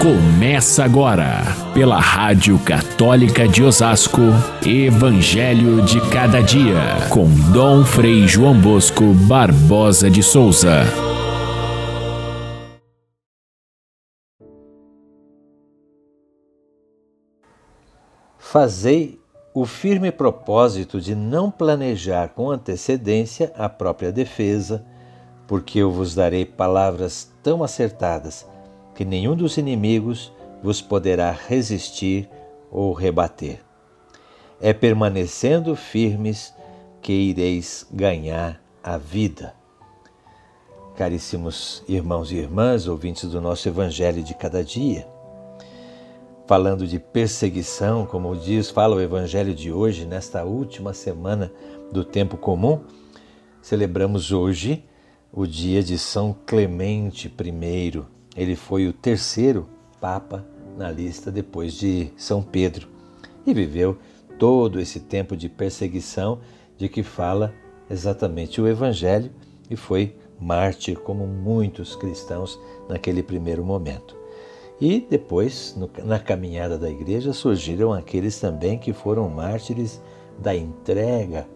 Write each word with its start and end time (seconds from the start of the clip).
Começa 0.00 0.84
agora, 0.84 1.42
pela 1.72 1.98
Rádio 1.98 2.58
Católica 2.58 3.48
de 3.48 3.62
Osasco, 3.62 4.20
Evangelho 4.64 5.82
de 5.82 6.00
Cada 6.10 6.42
Dia, 6.42 7.08
com 7.10 7.26
Dom 7.50 7.82
Frei 7.82 8.28
João 8.28 8.60
Bosco 8.60 9.14
Barbosa 9.26 10.10
de 10.10 10.22
Souza. 10.22 10.82
Fazei 18.38 19.18
o 19.54 19.64
firme 19.64 20.12
propósito 20.12 21.00
de 21.00 21.14
não 21.14 21.50
planejar 21.50 22.28
com 22.28 22.50
antecedência 22.50 23.50
a 23.56 23.68
própria 23.68 24.12
defesa, 24.12 24.84
porque 25.48 25.78
eu 25.78 25.90
vos 25.90 26.14
darei 26.14 26.44
palavras 26.44 27.32
tão 27.42 27.64
acertadas 27.64 28.46
que 28.96 29.04
nenhum 29.04 29.36
dos 29.36 29.58
inimigos 29.58 30.32
vos 30.62 30.80
poderá 30.80 31.30
resistir 31.30 32.28
ou 32.70 32.94
rebater. 32.94 33.60
É 34.58 34.72
permanecendo 34.72 35.76
firmes 35.76 36.52
que 37.02 37.12
ireis 37.12 37.86
ganhar 37.92 38.60
a 38.82 38.96
vida. 38.96 39.54
Caríssimos 40.96 41.84
irmãos 41.86 42.32
e 42.32 42.36
irmãs, 42.36 42.88
ouvintes 42.88 43.28
do 43.28 43.38
nosso 43.38 43.68
Evangelho 43.68 44.22
de 44.22 44.32
cada 44.34 44.64
dia, 44.64 45.06
falando 46.46 46.86
de 46.86 46.98
perseguição, 46.98 48.06
como 48.06 48.34
diz, 48.34 48.70
fala 48.70 48.96
o 48.96 49.00
Evangelho 49.00 49.54
de 49.54 49.70
hoje, 49.70 50.06
nesta 50.06 50.42
última 50.42 50.94
semana 50.94 51.52
do 51.92 52.02
tempo 52.02 52.38
comum, 52.38 52.80
celebramos 53.60 54.32
hoje 54.32 54.82
o 55.30 55.46
dia 55.46 55.82
de 55.82 55.98
São 55.98 56.34
Clemente 56.46 57.28
I, 57.28 58.15
ele 58.36 58.54
foi 58.54 58.86
o 58.86 58.92
terceiro 58.92 59.66
Papa 60.00 60.44
na 60.76 60.90
lista 60.90 61.30
depois 61.30 61.72
de 61.72 62.10
São 62.16 62.42
Pedro 62.42 62.86
e 63.46 63.54
viveu 63.54 63.96
todo 64.38 64.78
esse 64.78 65.00
tempo 65.00 65.36
de 65.36 65.48
perseguição 65.48 66.38
de 66.76 66.88
que 66.88 67.02
fala 67.02 67.54
exatamente 67.90 68.60
o 68.60 68.68
Evangelho 68.68 69.30
e 69.70 69.76
foi 69.76 70.14
mártir 70.38 70.98
como 70.98 71.26
muitos 71.26 71.96
cristãos 71.96 72.60
naquele 72.88 73.22
primeiro 73.22 73.64
momento. 73.64 74.14
E 74.78 75.06
depois, 75.08 75.74
no, 75.74 75.90
na 76.04 76.18
caminhada 76.18 76.76
da 76.76 76.90
igreja, 76.90 77.32
surgiram 77.32 77.94
aqueles 77.94 78.38
também 78.38 78.78
que 78.78 78.92
foram 78.92 79.30
mártires 79.30 80.00
da 80.38 80.54
entrega 80.54 81.48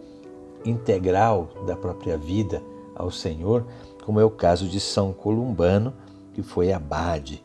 integral 0.65 1.49
da 1.67 1.75
própria 1.75 2.17
vida 2.17 2.63
ao 2.95 3.11
Senhor, 3.11 3.65
como 4.03 4.19
é 4.19 4.25
o 4.25 4.31
caso 4.31 4.67
de 4.67 4.79
São 4.79 5.13
Columbano, 5.13 5.93
que 6.33 6.41
foi 6.41 6.71
abade 6.71 7.43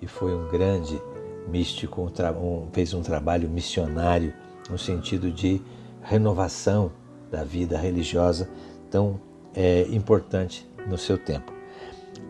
e 0.00 0.06
foi 0.06 0.34
um 0.34 0.48
grande 0.48 1.00
místico, 1.48 2.02
um, 2.02 2.68
fez 2.72 2.94
um 2.94 3.02
trabalho 3.02 3.48
missionário 3.48 4.32
no 4.70 4.78
sentido 4.78 5.30
de 5.30 5.60
renovação 6.02 6.92
da 7.30 7.42
vida 7.42 7.78
religiosa 7.78 8.48
tão 8.90 9.20
é, 9.54 9.86
importante 9.90 10.68
no 10.86 10.96
seu 10.96 11.18
tempo. 11.18 11.52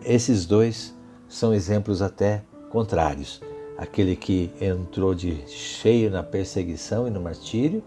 Esses 0.05 0.47
dois 0.47 0.95
são 1.29 1.53
exemplos 1.53 2.01
até 2.01 2.43
contrários. 2.71 3.41
Aquele 3.77 4.17
que 4.17 4.51
entrou 4.61 5.15
de 5.15 5.47
cheio 5.47 6.11
na 6.11 6.23
perseguição 6.23 7.07
e 7.07 7.11
no 7.11 7.21
martírio, 7.21 7.83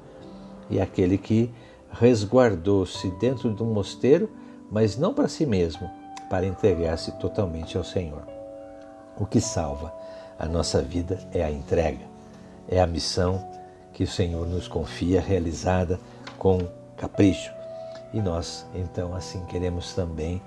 e 0.69 0.79
aquele 0.79 1.17
que 1.17 1.51
resguardou-se 1.91 3.09
dentro 3.11 3.53
de 3.53 3.61
um 3.61 3.73
mosteiro, 3.73 4.29
mas 4.69 4.97
não 4.97 5.13
para 5.13 5.27
si 5.27 5.45
mesmo, 5.45 5.89
para 6.31 6.45
entregar-se 6.45 7.11
totalmente 7.11 7.77
ao 7.77 7.83
Senhor. 7.83 8.25
O 9.19 9.25
que 9.25 9.41
salva 9.41 9.93
a 10.39 10.45
nossa 10.45 10.81
vida 10.81 11.19
é 11.33 11.43
a 11.43 11.51
entrega, 11.51 12.05
é 12.69 12.79
a 12.79 12.87
missão 12.87 13.45
que 13.91 14.05
o 14.05 14.07
Senhor 14.07 14.47
nos 14.47 14.65
confia, 14.65 15.19
realizada 15.19 15.99
com 16.37 16.59
capricho. 16.95 17.51
E 18.13 18.21
nós, 18.21 18.65
então, 18.73 19.13
assim 19.13 19.43
queremos 19.47 19.93
também 19.93 20.41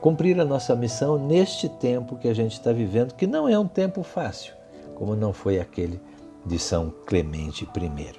cumprir 0.00 0.38
a 0.38 0.44
nossa 0.44 0.76
missão 0.76 1.18
neste 1.18 1.68
tempo 1.68 2.16
que 2.16 2.28
a 2.28 2.34
gente 2.34 2.52
está 2.52 2.70
vivendo, 2.70 3.12
que 3.12 3.26
não 3.26 3.48
é 3.48 3.58
um 3.58 3.66
tempo 3.66 4.04
fácil, 4.04 4.54
como 4.94 5.16
não 5.16 5.32
foi 5.32 5.58
aquele 5.58 6.00
de 6.46 6.60
São 6.60 6.94
Clemente 7.06 7.64
I. 7.64 8.12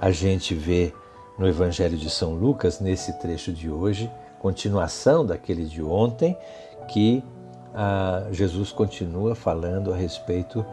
A 0.00 0.10
gente 0.10 0.54
vê 0.54 0.90
no 1.38 1.46
Evangelho 1.46 1.98
de 1.98 2.08
São 2.08 2.32
Lucas, 2.32 2.80
nesse 2.80 3.12
trecho 3.18 3.52
de 3.52 3.68
hoje, 3.68 4.10
continuação 4.42 5.24
daquele 5.24 5.64
de 5.64 5.80
ontem, 5.80 6.36
que 6.88 7.24
ah, 7.72 8.26
Jesus 8.32 8.72
continua 8.72 9.36
falando 9.36 9.92
a 9.92 9.96
respeito 9.96 10.66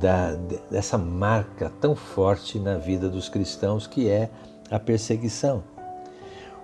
da, 0.00 0.32
dessa 0.70 0.96
marca 0.96 1.70
tão 1.80 1.94
forte 1.96 2.58
na 2.58 2.78
vida 2.78 3.08
dos 3.08 3.28
cristãos 3.28 3.86
que 3.86 4.08
é 4.08 4.30
a 4.70 4.78
perseguição. 4.78 5.62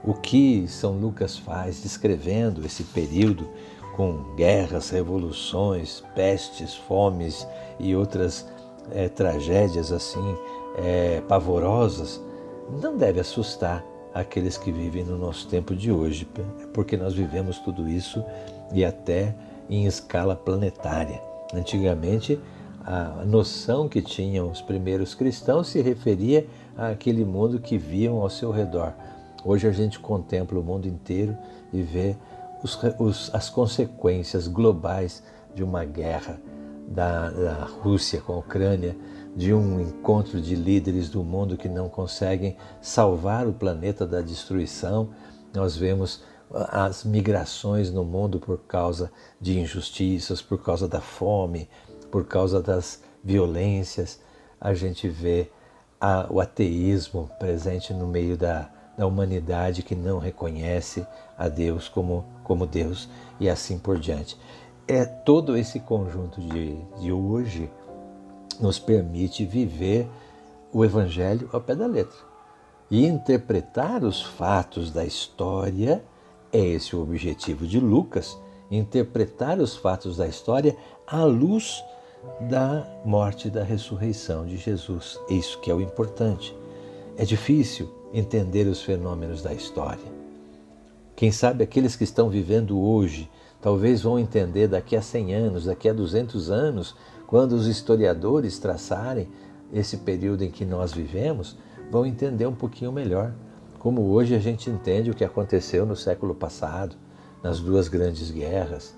O 0.05 0.15
que 0.15 0.67
São 0.69 0.93
Lucas 0.93 1.37
faz 1.37 1.83
descrevendo 1.83 2.65
esse 2.65 2.85
período 2.85 3.49
com 3.97 4.35
guerras, 4.37 4.91
revoluções, 4.91 6.03
pestes, 6.15 6.75
fomes 6.75 7.47
e 7.79 7.95
outras 7.95 8.49
é, 8.91 9.09
tragédias 9.09 9.93
assim 9.93 10.37
é, 10.77 11.21
pavorosas, 11.29 12.21
não 12.81 12.97
deve 12.97 13.21
assustar 13.21 13.85
aqueles 14.15 14.57
que 14.59 14.71
vivem 14.71 15.05
no 15.05 15.17
nosso 15.17 15.49
tempo 15.49 15.75
de 15.75 15.91
hoje, 15.91 16.29
porque 16.73 16.97
nós 16.97 17.15
vivemos 17.15 17.59
tudo 17.59 17.89
isso 17.89 18.25
e 18.73 18.85
até 18.85 19.35
em 19.69 19.87
escala 19.87 20.37
planetária. 20.37 21.21
Antigamente, 21.55 22.39
a 22.85 23.25
noção 23.25 23.89
que 23.89 24.03
tinham 24.03 24.51
os 24.51 24.61
primeiros 24.61 25.15
cristãos 25.15 25.69
se 25.69 25.81
referia 25.81 26.47
àquele 26.77 27.25
mundo 27.25 27.61
que 27.61 27.79
viam 27.79 28.21
ao 28.21 28.29
seu 28.29 28.51
redor. 28.51 28.93
Hoje 29.45 29.67
a 29.67 29.73
gente 29.73 29.99
contempla 29.99 30.59
o 30.59 30.63
mundo 30.63 30.87
inteiro 30.87 31.37
e 31.73 31.83
vê 31.83 32.17
os, 32.63 32.79
os, 32.99 33.35
as 33.35 33.51
consequências 33.51 34.49
globais 34.49 35.23
de 35.55 35.63
uma 35.63 35.85
guerra 35.85 36.41
da, 36.89 37.31
da 37.31 37.65
Rússia 37.65 38.21
com 38.21 38.35
a 38.35 38.39
Ucrânia, 38.39 38.97
de 39.35 39.55
um 39.55 39.81
encontro 39.81 40.41
de 40.41 40.55
líderes 40.55 41.09
do 41.09 41.23
mundo 41.25 41.57
que 41.57 41.69
não 41.69 41.89
conseguem 41.89 42.57
salvar 42.81 43.47
o 43.47 43.53
planeta 43.53 44.07
da 44.07 44.21
destruição. 44.21 45.11
Nós 45.55 45.77
vemos 45.77 46.23
as 46.53 47.03
migrações 47.05 47.91
no 47.91 48.05
mundo 48.05 48.39
por 48.39 48.59
causa 48.59 49.11
de 49.41 49.59
injustiças, 49.59 50.43
por 50.43 50.63
causa 50.63 50.87
da 50.87 51.01
fome, 51.01 51.69
por 52.11 52.27
causa 52.27 52.61
das 52.61 53.03
violências. 53.25 54.21
A 54.61 54.75
gente 54.75 55.09
vê 55.09 55.51
a, 56.01 56.27
o 56.31 56.41
ateísmo 56.41 57.31
presente 57.39 57.95
no 57.95 58.07
meio 58.07 58.37
da, 58.37 58.71
da 58.99 59.07
humanidade 59.07 59.83
que 59.83 59.95
não 59.95 60.19
reconhece 60.19 61.07
a 61.39 61.49
Deus 61.49 61.89
como, 61.89 62.25
como 62.45 62.67
Deus 62.67 63.09
e 63.41 63.49
assim 63.49 63.79
por 63.79 63.99
diante. 63.99 64.37
É 64.87 65.07
todo 65.07 65.57
esse 65.57 65.81
conjunto 65.81 66.41
de, 66.41 66.77
de 67.01 67.13
hoje 67.13 67.71
nos 68.63 68.79
permite 68.79 69.45
viver 69.45 70.09
o 70.73 70.85
Evangelho 70.85 71.51
ao 71.53 71.61
pé 71.61 71.75
da 71.75 71.87
letra 71.87 72.19
e 72.91 73.05
interpretar 73.05 74.05
os 74.05 74.23
fatos 74.23 74.91
da 74.91 75.05
história. 75.05 76.05
É 76.53 76.61
esse 76.61 76.95
o 76.95 77.03
objetivo 77.03 77.67
de 77.67 77.81
Lucas, 77.81 78.39
interpretar 78.71 79.59
os 79.59 79.77
fatos 79.77 80.17
da 80.17 80.29
história 80.29 80.77
à 81.07 81.25
luz 81.25 81.83
da 82.41 82.87
morte 83.05 83.49
e 83.49 83.51
da 83.51 83.65
ressurreição 83.65 84.47
de 84.47 84.57
Jesus. 84.57 85.19
Isso 85.29 85.59
que 85.61 85.71
é 85.71 85.75
o 85.75 85.81
importante. 85.81 86.57
É 87.17 87.25
difícil 87.25 87.91
entender 88.13 88.67
os 88.67 88.83
fenômenos 88.83 89.43
da 89.43 89.53
história. 89.53 90.23
Quem 91.17 91.33
sabe 91.33 91.65
aqueles 91.65 91.97
que 91.97 92.05
estão 92.05 92.29
vivendo 92.29 92.79
hoje 92.81 93.29
talvez 93.61 94.03
vão 94.03 94.19
entender 94.19 94.67
daqui 94.69 94.97
a 94.97 95.03
100 95.03 95.35
anos, 95.35 95.65
daqui 95.65 95.89
a 95.89 95.93
200 95.93 96.51
anos, 96.51 96.97
quando 97.33 97.53
os 97.53 97.67
historiadores 97.67 98.59
traçarem 98.59 99.27
esse 99.73 99.97
período 99.97 100.45
em 100.45 100.51
que 100.51 100.67
nós 100.67 100.93
vivemos, 100.93 101.57
vão 101.91 102.05
entender 102.05 102.45
um 102.45 102.55
pouquinho 102.55 102.93
melhor 102.93 103.33
como 103.79 104.03
hoje 104.11 104.35
a 104.35 104.39
gente 104.39 104.69
entende 104.69 105.11
o 105.11 105.15
que 105.15 105.25
aconteceu 105.25 105.87
no 105.87 105.97
século 105.97 106.35
passado, 106.35 106.95
nas 107.43 107.59
duas 107.59 107.89
grandes 107.89 108.31
guerras, 108.31 108.95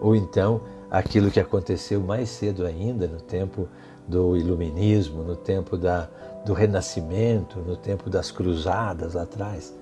ou 0.00 0.16
então 0.16 0.62
aquilo 0.90 1.30
que 1.30 1.38
aconteceu 1.38 2.00
mais 2.00 2.30
cedo 2.30 2.66
ainda, 2.66 3.06
no 3.06 3.20
tempo 3.20 3.68
do 4.08 4.36
Iluminismo, 4.36 5.22
no 5.22 5.36
tempo 5.36 5.78
da, 5.78 6.10
do 6.44 6.52
Renascimento, 6.54 7.60
no 7.60 7.76
tempo 7.76 8.10
das 8.10 8.32
Cruzadas 8.32 9.14
atrás. 9.14 9.72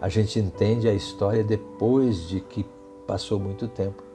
A 0.00 0.08
gente 0.08 0.40
entende 0.40 0.88
a 0.88 0.94
história 0.94 1.44
depois 1.44 2.26
de 2.26 2.40
que 2.40 2.64
passou 3.06 3.38
muito 3.38 3.68
tempo 3.68 4.07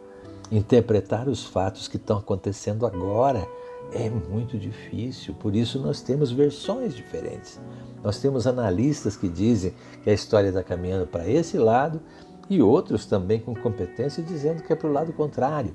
interpretar 0.51 1.27
os 1.27 1.45
fatos 1.45 1.87
que 1.87 1.97
estão 1.97 2.17
acontecendo 2.17 2.85
agora 2.85 3.47
é 3.91 4.09
muito 4.09 4.57
difícil, 4.57 5.33
por 5.35 5.55
isso 5.55 5.79
nós 5.79 6.01
temos 6.01 6.31
versões 6.31 6.95
diferentes. 6.95 7.59
Nós 8.03 8.19
temos 8.19 8.47
analistas 8.47 9.15
que 9.15 9.29
dizem 9.29 9.73
que 10.03 10.09
a 10.09 10.13
história 10.13 10.49
está 10.49 10.63
caminhando 10.63 11.07
para 11.07 11.27
esse 11.27 11.57
lado 11.57 12.01
e 12.49 12.61
outros 12.61 13.05
também 13.05 13.39
com 13.39 13.55
competência 13.55 14.21
dizendo 14.23 14.63
que 14.63 14.73
é 14.73 14.75
para 14.75 14.89
o 14.89 14.91
lado 14.91 15.13
contrário. 15.13 15.73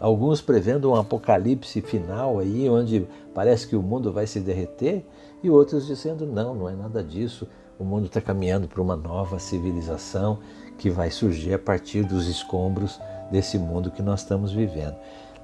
alguns 0.00 0.40
prevendo 0.40 0.90
um 0.90 0.94
apocalipse 0.94 1.80
final 1.80 2.38
aí, 2.38 2.68
onde 2.68 3.06
parece 3.34 3.66
que 3.66 3.74
o 3.74 3.82
mundo 3.82 4.12
vai 4.12 4.26
se 4.26 4.38
derreter, 4.40 5.04
e 5.42 5.50
outros 5.50 5.86
dizendo 5.86 6.24
não, 6.24 6.54
não 6.54 6.68
é 6.68 6.74
nada 6.74 7.02
disso. 7.02 7.48
O 7.78 7.84
mundo 7.84 8.06
está 8.06 8.20
caminhando 8.20 8.68
para 8.68 8.82
uma 8.82 8.96
nova 8.96 9.38
civilização 9.38 10.38
que 10.78 10.88
vai 10.88 11.10
surgir 11.10 11.54
a 11.54 11.58
partir 11.58 12.04
dos 12.04 12.26
escombros 12.28 13.00
desse 13.30 13.58
mundo 13.58 13.90
que 13.90 14.02
nós 14.02 14.20
estamos 14.20 14.52
vivendo. 14.52 14.96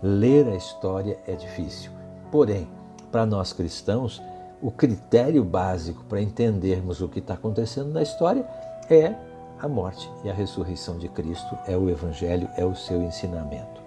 Ler 0.02 0.48
a 0.48 0.56
história 0.56 1.18
é 1.26 1.34
difícil, 1.34 1.90
porém, 2.30 2.68
para 3.10 3.24
nós 3.24 3.52
cristãos, 3.52 4.20
o 4.60 4.70
critério 4.70 5.44
básico 5.44 6.04
para 6.04 6.20
entendermos 6.20 7.00
o 7.00 7.08
que 7.08 7.18
está 7.18 7.34
acontecendo 7.34 7.92
na 7.92 8.02
história 8.02 8.46
é 8.90 9.14
a 9.60 9.68
morte 9.68 10.10
e 10.24 10.30
a 10.30 10.34
ressurreição 10.34 10.98
de 10.98 11.08
Cristo, 11.08 11.56
é 11.66 11.76
o 11.76 11.88
Evangelho, 11.88 12.48
é 12.56 12.64
o 12.64 12.74
seu 12.74 13.02
ensinamento. 13.02 13.82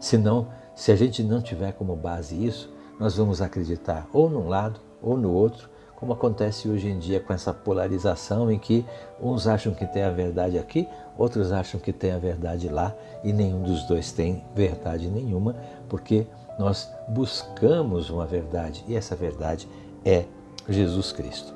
Senão, 0.00 0.48
se 0.74 0.90
a 0.90 0.96
gente 0.96 1.22
não 1.22 1.40
tiver 1.40 1.72
como 1.72 1.94
base 1.94 2.44
isso, 2.44 2.72
nós 2.98 3.16
vamos 3.16 3.40
acreditar 3.40 4.08
ou 4.12 4.28
num 4.28 4.48
lado 4.48 4.80
ou 5.00 5.16
no 5.16 5.32
outro, 5.32 5.68
como 6.02 6.14
acontece 6.14 6.68
hoje 6.68 6.88
em 6.88 6.98
dia 6.98 7.20
com 7.20 7.32
essa 7.32 7.54
polarização 7.54 8.50
em 8.50 8.58
que 8.58 8.84
uns 9.20 9.46
acham 9.46 9.72
que 9.72 9.86
tem 9.86 10.02
a 10.02 10.10
verdade 10.10 10.58
aqui, 10.58 10.88
outros 11.16 11.52
acham 11.52 11.78
que 11.78 11.92
tem 11.92 12.10
a 12.10 12.18
verdade 12.18 12.68
lá 12.68 12.92
e 13.22 13.32
nenhum 13.32 13.62
dos 13.62 13.84
dois 13.84 14.10
tem 14.10 14.44
verdade 14.52 15.06
nenhuma, 15.06 15.54
porque 15.88 16.26
nós 16.58 16.90
buscamos 17.06 18.10
uma 18.10 18.26
verdade 18.26 18.84
e 18.88 18.96
essa 18.96 19.14
verdade 19.14 19.68
é 20.04 20.24
Jesus 20.68 21.12
Cristo. 21.12 21.54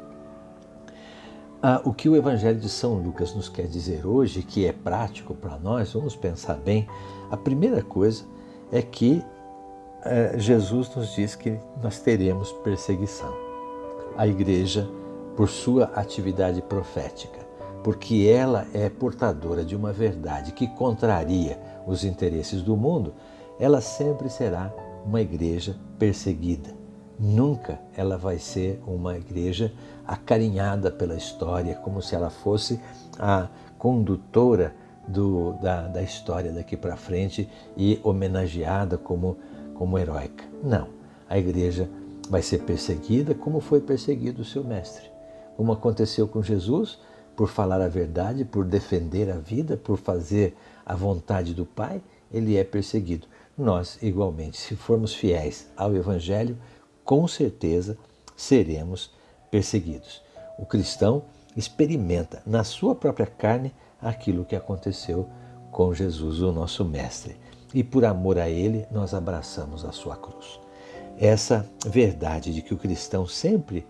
Ah, 1.61 1.81
o 1.85 1.93
que 1.93 2.09
o 2.09 2.15
Evangelho 2.15 2.61
de 2.61 2.69
São 2.69 2.95
Lucas 2.95 3.35
nos 3.35 3.49
quer 3.49 3.67
dizer 3.67 4.07
hoje, 4.07 4.45
que 4.45 4.65
é 4.65 4.73
prático 4.73 5.35
para 5.35 5.59
nós, 5.59 5.93
vamos 5.93 6.15
pensar 6.15 6.55
bem. 6.55 6.87
A 7.33 7.37
primeira 7.37 7.83
coisa 7.83 8.23
é 8.71 8.81
que 8.81 9.25
eh, 10.05 10.39
Jesus 10.39 10.95
nos 10.95 11.17
diz 11.17 11.35
que 11.35 11.59
nós 11.83 11.99
teremos 11.99 12.53
perseguição. 12.53 13.46
A 14.17 14.27
igreja, 14.27 14.89
por 15.37 15.49
sua 15.49 15.85
atividade 15.95 16.63
profética, 16.63 17.41
porque 17.83 18.27
ela 18.27 18.67
é 18.73 18.89
portadora 18.89 19.65
de 19.65 19.77
uma 19.77 19.93
verdade 19.93 20.53
que 20.53 20.67
contraria 20.67 21.59
os 21.87 22.05
interesses 22.05 22.63
do 22.63 22.77
mundo, 22.77 23.15
ela 23.61 23.81
sempre 23.81 24.29
será 24.29 24.73
uma 25.05 25.21
igreja 25.21 25.77
perseguida 25.99 26.77
Nunca 27.19 27.81
ela 27.97 28.19
vai 28.19 28.39
ser 28.39 28.81
uma 28.87 29.17
igreja 29.17 29.73
acarinhada 30.07 30.91
pela 30.91 31.15
história, 31.15 31.75
como 31.77 32.03
se 32.03 32.15
ela 32.15 32.29
fosse 32.29 32.79
a 33.19 33.49
condutora 33.79 34.75
do, 35.09 35.53
da, 35.63 35.89
da 35.89 36.03
história 36.03 36.53
daqui 36.53 36.77
para 36.77 36.97
frente 36.97 37.49
e 37.77 37.99
homenageada 38.03 38.99
como, 38.99 39.39
como 39.75 39.99
heróica. 39.99 40.45
Não. 40.63 40.89
A 41.29 41.39
igreja 41.39 41.89
vai 42.29 42.43
ser 42.43 42.63
perseguida 42.63 43.35
como 43.35 43.61
foi 43.61 43.81
perseguido 43.81 44.43
o 44.43 44.45
seu 44.45 44.65
mestre. 44.65 45.11
Como 45.57 45.73
aconteceu 45.73 46.29
com 46.29 46.43
Jesus, 46.43 46.99
por 47.37 47.49
falar 47.49 47.81
a 47.81 47.89
verdade, 47.89 48.45
por 48.45 48.65
defender 48.65 49.31
a 49.31 49.37
vida, 49.37 49.77
por 49.77 49.99
fazer 49.99 50.57
a 50.85 50.95
vontade 50.95 51.55
do 51.55 51.67
Pai, 51.67 52.03
ele 52.33 52.57
é 52.57 52.65
perseguido. 52.65 53.27
Nós, 53.57 53.99
igualmente, 54.03 54.59
se 54.59 54.75
formos 54.75 55.15
fiéis 55.15 55.71
ao 55.77 55.95
Evangelho, 55.95 56.57
com 57.05 57.27
certeza 57.29 57.97
seremos 58.37 59.11
perseguidos. 59.51 60.23
O 60.59 60.67
cristão 60.67 61.25
experimenta 61.57 62.43
na 62.47 62.65
sua 62.65 62.95
própria 62.95 63.27
carne 63.27 63.75
aquilo 64.01 64.45
que 64.45 64.57
aconteceu 64.57 65.29
com 65.71 65.95
Jesus, 65.95 66.41
o 66.41 66.53
nosso 66.53 66.85
Mestre. 66.85 67.37
E 67.75 67.83
por 67.83 68.05
amor 68.05 68.39
a 68.39 68.49
Ele, 68.49 68.87
nós 68.91 69.15
abraçamos 69.15 69.85
a 69.85 69.93
sua 69.93 70.17
cruz. 70.17 70.66
Essa 71.19 71.67
verdade 71.87 72.53
de 72.53 72.61
que 72.61 72.75
o 72.75 72.79
cristão 72.79 73.27
sempre 73.27 73.87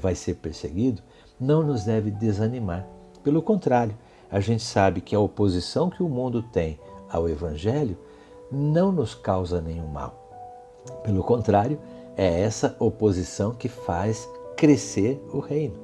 vai 0.00 0.14
ser 0.14 0.36
perseguido 0.36 1.02
não 1.38 1.62
nos 1.62 1.84
deve 1.84 2.10
desanimar. 2.10 2.86
Pelo 3.22 3.42
contrário, 3.42 3.96
a 4.30 4.40
gente 4.40 4.62
sabe 4.62 5.00
que 5.00 5.14
a 5.14 5.20
oposição 5.20 5.90
que 5.90 6.02
o 6.02 6.08
mundo 6.08 6.42
tem 6.42 6.80
ao 7.10 7.28
Evangelho 7.28 7.98
não 8.50 8.90
nos 8.90 9.14
causa 9.14 9.60
nenhum 9.60 9.86
mal. 9.86 10.18
Pelo 11.04 11.22
contrário, 11.22 11.78
é 12.16 12.40
essa 12.40 12.74
oposição 12.78 13.52
que 13.52 13.68
faz 13.68 14.28
crescer 14.56 15.22
o 15.32 15.40
reino. 15.40 15.76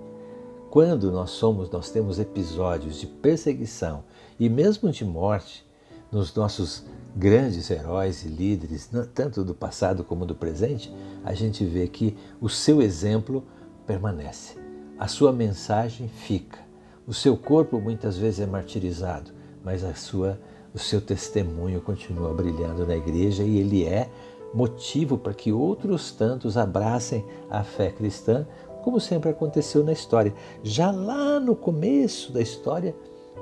Quando 0.71 1.11
nós 1.11 1.31
somos, 1.31 1.71
nós 1.71 1.91
temos 1.91 2.19
episódios 2.19 2.99
de 2.99 3.07
perseguição 3.07 4.05
e 4.39 4.49
mesmo 4.49 4.91
de 4.91 5.05
morte 5.05 5.67
nos 6.11 6.35
nossos 6.35 6.85
grandes 7.17 7.71
heróis 7.71 8.25
e 8.25 8.29
líderes, 8.29 8.91
tanto 9.15 9.45
do 9.45 9.55
passado 9.55 10.05
como 10.05 10.27
do 10.27 10.35
presente, 10.35 10.95
a 11.25 11.35
gente 11.35 11.65
vê 11.65 11.89
que 11.89 12.17
o 12.41 12.49
seu 12.49 12.81
exemplo 12.81 13.45
permanece, 13.87 14.57
a 14.99 15.09
sua 15.09 15.33
mensagem 15.33 16.09
fica. 16.09 16.59
O 17.07 17.15
seu 17.15 17.37
corpo 17.37 17.81
muitas 17.81 18.19
vezes 18.19 18.41
é 18.41 18.47
martirizado, 18.47 19.31
mas 19.65 19.83
a 19.83 19.95
sua, 19.95 20.39
o 20.75 20.79
seu 20.79 21.01
testemunho 21.01 21.81
continua 21.81 22.35
brilhando 22.35 22.87
na 22.87 22.97
igreja 22.97 23.43
e 23.43 23.59
ele 23.59 23.85
é 23.85 24.11
motivo 24.53 25.17
para 25.17 25.35
que 25.35 25.53
outros 25.53 26.13
tantos 26.13 26.57
abracem 26.57 27.25
a 27.51 27.63
fé 27.63 27.91
cristã, 27.91 28.47
como 28.83 29.01
sempre 29.01 29.31
aconteceu 29.31 29.85
na 29.85 29.93
história. 29.93 30.35
Já 30.63 30.91
lá 30.91 31.41
no 31.41 31.57
começo 31.57 32.33
da 32.33 32.41
história, 32.41 32.95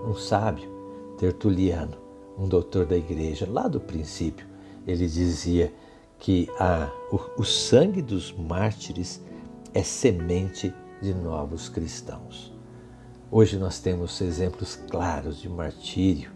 um 0.07 0.15
sábio, 0.15 0.69
Tertuliano, 1.19 2.06
um 2.39 2.49
doutor 2.49 2.87
da 2.87 2.97
igreja, 2.97 3.49
lá 3.49 3.67
do 3.69 3.81
princípio, 3.81 4.47
ele 4.87 5.07
dizia 5.07 5.73
que 6.19 6.49
a, 6.59 6.91
o, 7.11 7.41
o 7.43 7.45
sangue 7.45 8.03
dos 8.03 8.33
mártires 8.33 9.21
é 9.75 9.83
semente 9.83 10.73
de 11.01 11.13
novos 11.13 11.69
cristãos. 11.69 12.53
Hoje 13.31 13.59
nós 13.59 13.79
temos 13.81 14.21
exemplos 14.21 14.77
claros 14.89 15.41
de 15.41 15.49
martírio 15.49 16.31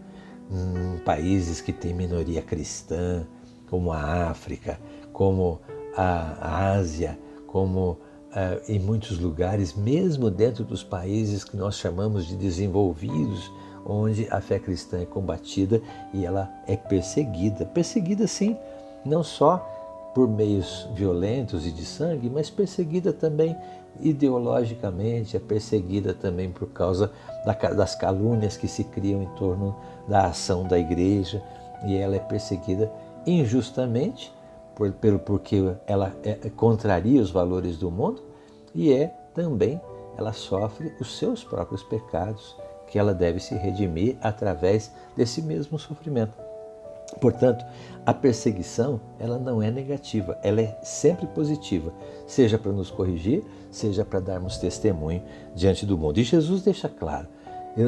em 0.51 0.97
países 0.99 1.61
que 1.61 1.71
têm 1.71 1.93
minoria 1.93 2.41
cristã, 2.41 3.25
como 3.69 3.91
a 3.91 4.29
África, 4.29 4.79
como 5.13 5.61
a 5.95 6.73
Ásia, 6.73 7.17
como 7.47 7.91
uh, 7.91 7.97
em 8.67 8.77
muitos 8.79 9.17
lugares, 9.19 9.73
mesmo 9.73 10.29
dentro 10.29 10.63
dos 10.63 10.83
países 10.83 11.43
que 11.43 11.55
nós 11.55 11.75
chamamos 11.75 12.25
de 12.25 12.35
desenvolvidos, 12.35 13.51
onde 13.85 14.27
a 14.29 14.41
fé 14.41 14.59
cristã 14.59 15.01
é 15.01 15.05
combatida 15.05 15.81
e 16.13 16.25
ela 16.25 16.49
é 16.67 16.75
perseguida. 16.75 17.65
Perseguida, 17.65 18.27
sim, 18.27 18.55
não 19.05 19.23
só 19.23 19.57
por 20.13 20.27
meios 20.27 20.89
violentos 20.93 21.65
e 21.65 21.71
de 21.71 21.85
sangue, 21.85 22.29
mas 22.29 22.49
perseguida 22.49 23.13
também 23.13 23.55
ideologicamente, 23.99 25.35
é 25.35 25.39
perseguida 25.39 26.13
também 26.13 26.49
por 26.51 26.69
causa 26.69 27.11
das 27.75 27.95
calúnias 27.95 28.57
que 28.57 28.67
se 28.67 28.83
criam 28.83 29.21
em 29.21 29.29
torno 29.35 29.75
da 30.07 30.27
ação 30.27 30.63
da 30.67 30.77
igreja 30.77 31.41
e 31.85 31.97
ela 31.97 32.15
é 32.15 32.19
perseguida 32.19 32.91
injustamente, 33.25 34.33
pelo 34.99 35.19
porque 35.19 35.75
ela 35.85 36.13
é, 36.23 36.49
contraria 36.55 37.21
os 37.21 37.29
valores 37.29 37.77
do 37.77 37.91
mundo, 37.91 38.23
e 38.73 38.91
é 38.91 39.07
também 39.33 39.79
ela 40.17 40.33
sofre 40.33 40.93
os 40.99 41.17
seus 41.17 41.43
próprios 41.43 41.83
pecados, 41.83 42.55
que 42.91 42.99
ela 42.99 43.13
deve 43.13 43.39
se 43.39 43.55
redimir 43.55 44.17
através 44.21 44.91
desse 45.15 45.41
mesmo 45.41 45.79
sofrimento. 45.79 46.37
Portanto, 47.19 47.65
a 48.05 48.13
perseguição 48.13 48.99
ela 49.17 49.39
não 49.39 49.61
é 49.61 49.71
negativa, 49.71 50.37
ela 50.43 50.61
é 50.61 50.77
sempre 50.83 51.25
positiva, 51.27 51.93
seja 52.27 52.57
para 52.57 52.71
nos 52.71 52.91
corrigir, 52.91 53.43
seja 53.69 54.05
para 54.05 54.19
darmos 54.19 54.57
testemunho 54.57 55.23
diante 55.55 55.85
do 55.85 55.97
mundo. 55.97 56.19
E 56.19 56.23
Jesus 56.23 56.61
deixa 56.63 56.87
claro: 56.87 57.27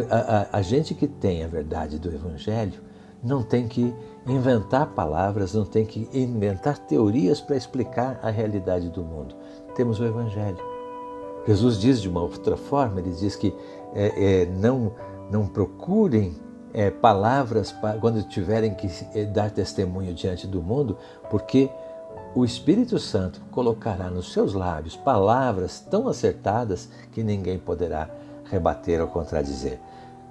a, 0.10 0.18
a, 0.18 0.58
a 0.58 0.62
gente 0.62 0.96
que 0.96 1.08
tem 1.08 1.44
a 1.44 1.48
verdade 1.48 2.00
do 2.00 2.10
Evangelho 2.10 2.82
não 3.24 3.44
tem 3.44 3.68
que 3.68 3.94
inventar 4.28 4.88
palavras, 4.88 5.54
não 5.54 5.66
tem 5.66 5.86
que 5.86 6.10
inventar 6.14 6.78
teorias 6.78 7.40
para 7.40 7.56
explicar 7.56 8.20
a 8.22 8.30
realidade 8.30 8.90
do 8.90 9.04
mundo. 9.04 9.36
Temos 9.76 10.00
o 10.00 10.06
Evangelho. 10.06 10.74
Jesus 11.46 11.78
diz 11.78 12.02
de 12.02 12.08
uma 12.08 12.22
outra 12.22 12.56
forma, 12.56 13.00
ele 13.02 13.12
diz 13.12 13.36
que 13.36 13.54
é, 13.96 14.42
é, 14.42 14.46
não, 14.46 14.94
não 15.30 15.48
procurem 15.48 16.36
é, 16.74 16.90
palavras 16.90 17.74
quando 18.02 18.24
tiverem 18.24 18.74
que 18.74 18.90
é, 19.14 19.26
dar 19.26 19.52
testemunho 19.52 20.14
diante 20.14 20.48
do 20.48 20.62
mundo, 20.62 20.98
porque 21.30 21.70
o 22.36 22.44
Espírito 22.44 22.98
Santo 22.98 23.42
colocará 23.52 24.10
nos 24.10 24.34
seus 24.34 24.54
lábios 24.54 24.96
palavras 24.96 25.80
tão 25.80 26.08
acertadas 26.08 26.90
que 27.12 27.24
ninguém 27.24 27.60
poderá 27.60 28.10
rebater 28.46 29.00
ou 29.00 29.08
contradizer. 29.08 29.80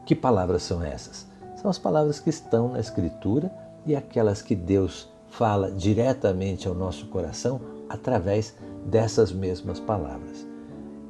Que 0.04 0.14
palavras 0.14 0.64
são 0.64 0.83
essas? 0.83 1.26
São 1.57 1.71
as 1.71 1.78
palavras 1.78 2.19
que 2.19 2.31
estão 2.31 2.69
na 2.69 2.81
Escritura 2.81 3.52
e 3.87 3.95
aquelas 3.95 4.42
que 4.42 4.57
Deus 4.57 5.09
fala 5.28 5.71
diretamente 5.71 6.66
ao 6.66 6.75
nosso 6.75 7.07
coração 7.07 7.61
através 7.88 8.54
dessas 8.85 9.31
mesmas 9.31 9.78
palavras. 9.78 10.47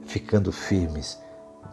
Ficando 0.05 0.53
firmes 0.53 1.19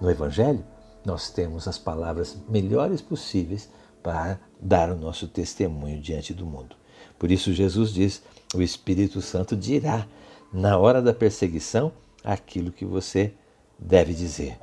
no 0.02 0.10
Evangelho, 0.10 0.64
nós 1.06 1.30
temos 1.30 1.68
as 1.68 1.78
palavras 1.78 2.38
melhores 2.48 3.02
possíveis 3.02 3.70
para 4.04 4.40
dar 4.60 4.90
o 4.92 4.96
nosso 4.96 5.28
testemunho 5.28 6.00
diante 6.00 6.34
do 6.34 6.46
mundo. 6.46 6.76
Por 7.18 7.32
isso 7.32 7.54
Jesus 7.54 7.94
diz: 7.94 8.22
o 8.54 8.62
Espírito 8.62 9.22
Santo 9.22 9.56
dirá 9.56 10.08
na 10.52 10.78
hora 10.78 11.02
da 11.02 11.14
perseguição 11.14 11.92
aquilo 12.24 12.72
que 12.72 12.86
você 12.86 13.34
deve 13.78 14.14
dizer. 14.14 14.58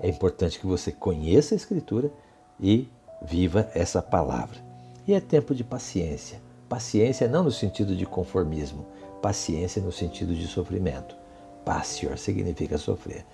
É 0.00 0.08
importante 0.08 0.58
que 0.58 0.66
você 0.66 0.92
conheça 0.92 1.54
a 1.54 1.56
Escritura 1.56 2.10
e 2.60 2.88
viva 3.22 3.68
essa 3.74 4.00
palavra. 4.00 4.58
E 5.06 5.14
é 5.14 5.20
tempo 5.20 5.54
de 5.54 5.64
paciência. 5.64 6.40
Paciência 6.68 7.26
não 7.26 7.42
no 7.42 7.50
sentido 7.50 7.96
de 7.96 8.04
conformismo, 8.04 8.86
paciência 9.22 9.82
no 9.82 9.90
sentido 9.90 10.34
de 10.34 10.46
sofrimento. 10.46 11.16
Pacior 11.64 12.18
significa 12.18 12.78
sofrer. 12.78 13.24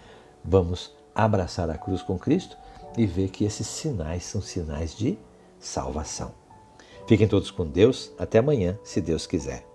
Vamos 0.44 0.94
abraçar 1.14 1.71
a 1.71 1.78
cruz 1.78 2.02
com 2.02 2.18
Cristo 2.18 2.56
e 2.97 3.06
ver 3.06 3.28
que 3.28 3.44
esses 3.44 3.66
sinais 3.66 4.25
são 4.25 4.40
sinais 4.40 4.97
de 4.97 5.18
salvação. 5.59 6.33
Fiquem 7.06 7.28
todos 7.28 7.50
com 7.50 7.66
Deus. 7.66 8.12
Até 8.18 8.38
amanhã, 8.38 8.78
se 8.83 9.00
Deus 9.00 9.26
quiser. 9.26 9.74